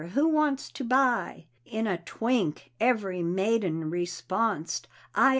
[0.15, 5.29] Who wants to buy?" In a twink, every maiden responsed, "I I!"